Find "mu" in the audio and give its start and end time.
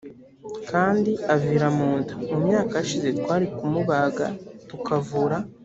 1.77-1.89, 2.29-2.37